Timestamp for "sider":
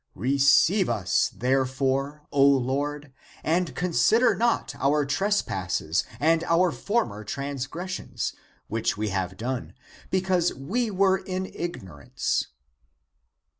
3.93-4.33